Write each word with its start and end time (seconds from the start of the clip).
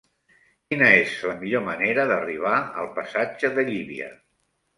Quina 0.69 0.87
és 1.01 1.11
la 1.31 1.35
millor 1.41 1.63
manera 1.67 2.07
d'arribar 2.13 2.55
al 2.85 2.89
passatge 2.97 3.53
de 3.61 3.67
Llívia? 3.71 4.11